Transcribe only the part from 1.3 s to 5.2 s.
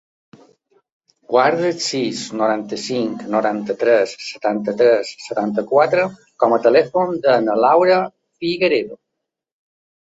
Guarda el sis, noranta-cinc, noranta-tres, setanta-tres,